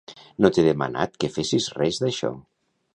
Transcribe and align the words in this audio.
No 0.45 0.49
t'he 0.55 0.63
demanat 0.67 1.21
que 1.25 1.31
fessis 1.37 1.71
res 1.79 2.05
d'això. 2.05 2.37